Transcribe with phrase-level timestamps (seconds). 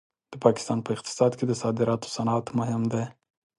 [0.31, 3.05] د پاکستان په اقتصاد کې د صادراتو صنعت مهم دی.